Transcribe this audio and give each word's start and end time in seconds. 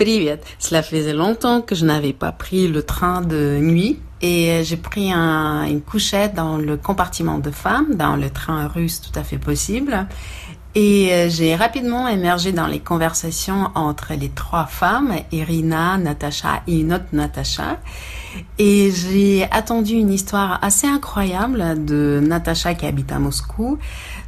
Привет. 0.00 0.43
Cela 0.57 0.83
faisait 0.83 1.13
longtemps 1.13 1.61
que 1.61 1.75
je 1.75 1.85
n'avais 1.85 2.13
pas 2.13 2.31
pris 2.31 2.69
le 2.69 2.81
train 2.81 3.21
de 3.21 3.57
nuit 3.59 3.99
et 4.21 4.63
j'ai 4.63 4.77
pris 4.77 5.11
un, 5.11 5.65
une 5.65 5.81
couchette 5.81 6.33
dans 6.33 6.57
le 6.57 6.77
compartiment 6.77 7.39
de 7.39 7.51
femmes, 7.51 7.95
dans 7.95 8.15
le 8.15 8.29
train 8.29 8.67
russe 8.67 9.01
tout 9.01 9.19
à 9.19 9.23
fait 9.23 9.37
possible. 9.37 10.07
Et 10.75 11.27
j'ai 11.29 11.55
rapidement 11.55 12.07
émergé 12.07 12.53
dans 12.53 12.67
les 12.67 12.79
conversations 12.79 13.69
entre 13.75 14.13
les 14.13 14.29
trois 14.29 14.65
femmes, 14.65 15.13
Irina, 15.33 15.97
Natacha 15.97 16.63
et 16.67 16.79
une 16.79 16.93
autre 16.93 17.07
Natacha. 17.11 17.77
Et 18.57 18.91
j'ai 18.91 19.45
attendu 19.51 19.95
une 19.95 20.13
histoire 20.13 20.59
assez 20.63 20.87
incroyable 20.87 21.83
de 21.83 22.21
Natacha 22.23 22.73
qui 22.75 22.85
habite 22.85 23.11
à 23.11 23.19
Moscou. 23.19 23.77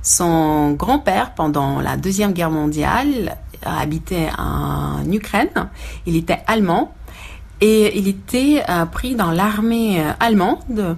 Son 0.01 0.71
grand-père, 0.73 1.33
pendant 1.33 1.79
la 1.79 1.95
Deuxième 1.95 2.33
Guerre 2.33 2.51
mondiale, 2.51 3.37
habitait 3.65 4.29
en 4.37 5.03
Ukraine. 5.11 5.69
Il 6.05 6.15
était 6.15 6.39
allemand 6.47 6.93
et 7.61 7.97
il 7.97 8.07
était 8.07 8.63
euh, 8.67 8.85
pris 8.85 9.15
dans 9.15 9.31
l'armée 9.31 10.01
euh, 10.01 10.11
allemande 10.19 10.97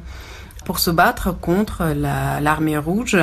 pour 0.66 0.80
se 0.80 0.90
battre 0.90 1.32
contre 1.32 1.94
l'armée 2.41 2.78
rouge. 2.78 3.18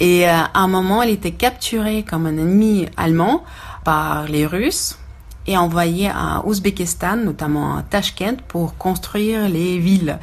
Et 0.00 0.28
euh, 0.28 0.32
à 0.32 0.60
un 0.60 0.68
moment, 0.68 1.02
il 1.02 1.10
était 1.10 1.30
capturé 1.30 2.02
comme 2.02 2.26
un 2.26 2.36
ennemi 2.36 2.86
allemand 2.96 3.44
par 3.84 4.24
les 4.24 4.46
Russes 4.46 4.98
et 5.46 5.56
envoyé 5.56 6.08
à 6.08 6.42
Ouzbékistan, 6.44 7.16
notamment 7.16 7.76
à 7.76 7.82
Tashkent, 7.82 8.42
pour 8.48 8.76
construire 8.76 9.48
les 9.48 9.78
villes. 9.78 10.18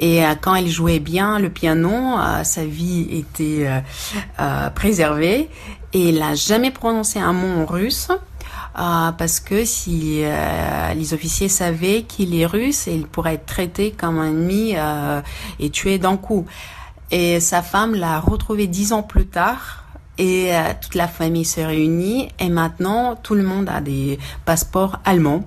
Et 0.00 0.22
quand 0.40 0.56
il 0.56 0.68
jouait 0.68 0.98
bien 0.98 1.38
le 1.38 1.50
piano, 1.50 2.16
sa 2.42 2.64
vie 2.64 3.06
était 3.10 3.68
préservée 4.74 5.48
et 5.92 6.08
il 6.08 6.18
n'a 6.18 6.34
jamais 6.34 6.72
prononcé 6.72 7.20
un 7.20 7.32
mot 7.32 7.62
en 7.62 7.64
russe. 7.64 8.08
Euh, 8.76 9.12
parce 9.12 9.38
que 9.38 9.64
si 9.64 10.22
euh, 10.24 10.94
les 10.94 11.14
officiers 11.14 11.48
savaient 11.48 12.02
qu'il 12.02 12.34
est 12.34 12.46
russe, 12.46 12.88
il 12.88 13.06
pourrait 13.06 13.34
être 13.34 13.46
traité 13.46 13.92
comme 13.92 14.18
un 14.18 14.30
ennemi 14.30 14.72
euh, 14.76 15.20
et 15.60 15.70
tué 15.70 15.98
d'un 15.98 16.16
coup. 16.16 16.44
Et 17.12 17.38
sa 17.38 17.62
femme 17.62 17.94
l'a 17.94 18.18
retrouvé 18.18 18.66
dix 18.66 18.92
ans 18.92 19.04
plus 19.04 19.26
tard 19.26 19.83
et 20.18 20.52
toute 20.80 20.94
la 20.94 21.08
famille 21.08 21.44
se 21.44 21.60
réunit 21.60 22.28
et 22.38 22.48
maintenant 22.48 23.16
tout 23.16 23.34
le 23.34 23.42
monde 23.42 23.68
a 23.68 23.80
des 23.80 24.18
passeports 24.44 25.00
allemands. 25.04 25.44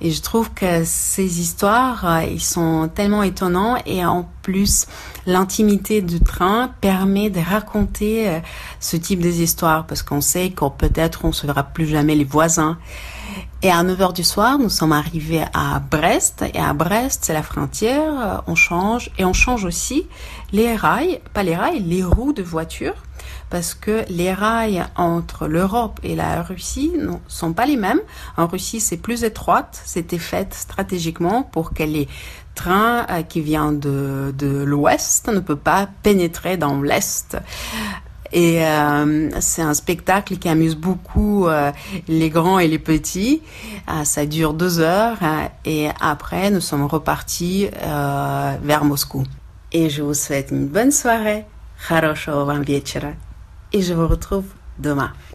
Et 0.00 0.12
je 0.12 0.22
trouve 0.22 0.52
que 0.52 0.84
ces 0.84 1.40
histoires, 1.40 2.06
euh, 2.06 2.22
ils 2.22 2.42
sont 2.42 2.88
tellement 2.94 3.24
étonnants 3.24 3.76
et 3.84 4.04
en 4.04 4.28
plus, 4.42 4.86
l'intimité 5.26 6.02
du 6.02 6.20
train 6.20 6.70
permet 6.80 7.30
de 7.30 7.40
raconter 7.40 8.28
euh, 8.28 8.38
ce 8.78 8.96
type 8.96 9.20
d'histoire 9.20 9.86
parce 9.86 10.02
qu'on 10.02 10.20
sait 10.20 10.50
qu'on 10.50 10.70
peut-être 10.70 11.24
on 11.24 11.32
se 11.32 11.46
verra 11.46 11.64
plus 11.64 11.86
jamais 11.86 12.14
les 12.14 12.24
voisins. 12.24 12.78
Et 13.62 13.72
à 13.72 13.82
9 13.82 14.00
heures 14.00 14.12
du 14.12 14.22
soir, 14.22 14.56
nous 14.60 14.68
sommes 14.68 14.92
arrivés 14.92 15.44
à 15.52 15.80
Brest. 15.80 16.44
Et 16.54 16.60
à 16.60 16.72
Brest, 16.74 17.24
c'est 17.24 17.32
la 17.32 17.42
frontière. 17.42 18.12
Euh, 18.20 18.40
on 18.46 18.54
change. 18.54 19.10
Et 19.18 19.24
on 19.24 19.32
change 19.32 19.64
aussi 19.64 20.06
les 20.52 20.76
rails, 20.76 21.20
pas 21.34 21.42
les 21.42 21.56
rails, 21.56 21.80
les 21.80 22.04
roues 22.04 22.32
de 22.32 22.44
voiture 22.44 22.94
parce 23.50 23.74
que 23.74 24.04
les 24.08 24.32
rails 24.32 24.84
entre 24.96 25.46
l'Europe 25.46 26.00
et 26.02 26.14
la 26.14 26.42
Russie 26.42 26.92
ne 26.98 27.12
sont 27.28 27.52
pas 27.52 27.66
les 27.66 27.76
mêmes. 27.76 28.00
En 28.36 28.46
Russie, 28.46 28.80
c'est 28.80 28.96
plus 28.96 29.24
étroite, 29.24 29.80
c'était 29.84 30.18
fait 30.18 30.52
stratégiquement 30.54 31.42
pour 31.42 31.72
que 31.72 31.82
les 31.82 32.08
trains 32.58 33.06
euh, 33.08 33.22
qui 33.22 33.40
viennent 33.40 33.78
de, 33.78 34.34
de 34.36 34.64
l'ouest 34.64 35.28
ne 35.28 35.40
peuvent 35.40 35.56
pas 35.56 35.88
pénétrer 36.02 36.56
dans 36.56 36.82
l'est. 36.82 37.36
Et 38.32 38.66
euh, 38.66 39.30
c'est 39.40 39.62
un 39.62 39.72
spectacle 39.72 40.36
qui 40.36 40.48
amuse 40.50 40.76
beaucoup 40.76 41.46
euh, 41.46 41.72
les 42.08 42.28
grands 42.28 42.58
et 42.58 42.68
les 42.68 42.78
petits. 42.78 43.40
ça 44.04 44.26
dure 44.26 44.52
deux 44.52 44.80
heures 44.80 45.18
et 45.64 45.88
après 45.98 46.50
nous 46.50 46.60
sommes 46.60 46.84
repartis 46.84 47.68
vers 48.62 48.84
Moscou. 48.84 49.24
Et 49.72 49.88
je 49.88 50.02
vous 50.02 50.14
souhaite 50.14 50.50
une 50.50 50.66
bonne 50.66 50.90
soirée. 50.90 51.46
Хорошего 51.78 52.44
вам 52.44 52.62
вечера. 52.62 53.14
je 53.82 53.94
vous 53.94 54.08
retrouve 54.08 54.46
demain. 54.78 55.12